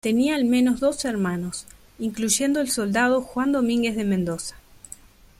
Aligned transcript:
Tenía 0.03 0.33
al 0.33 0.45
menos 0.45 0.79
dos 0.79 1.05
hermanos, 1.05 1.67
incluyendo 1.99 2.59
el 2.59 2.71
soldado 2.71 3.21
Juan 3.21 3.51
Domínguez 3.51 3.95
de 3.95 4.03
Mendoza. 4.03 4.55